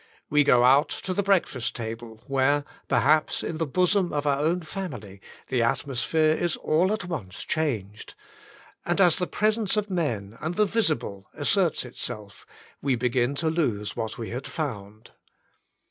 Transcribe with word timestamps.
We 0.31 0.43
go 0.43 0.63
out 0.63 0.89
to 1.03 1.13
the 1.13 1.21
breakfast 1.21 1.75
table, 1.75 2.23
where, 2.25 2.65
perhaps 2.87 3.43
in 3.43 3.57
the 3.57 3.67
bosom 3.67 4.11
of 4.11 4.25
our 4.25 4.39
own 4.39 4.61
family, 4.61 5.21
the 5.49 5.61
atmosphere 5.61 6.33
is 6.35 6.57
all 6.57 6.91
at 6.91 7.05
once 7.05 7.43
changed, 7.43 8.15
and 8.83 8.99
as 8.99 9.17
the 9.17 9.27
presence 9.27 9.77
of 9.77 9.91
men 9.91 10.39
and 10.41 10.55
the 10.55 10.65
visible 10.65 11.29
asserts 11.35 11.85
itself, 11.85 12.47
we 12.81 12.95
begin 12.95 13.35
to 13.35 13.49
lose 13.51 13.95
what 13.95 14.17
we 14.17 14.29
had 14.29 14.45
19 14.45 14.51
20 14.51 14.55
The 14.55 14.63
Inner 14.63 14.71
Chamber 14.79 15.05
found. 15.05 15.11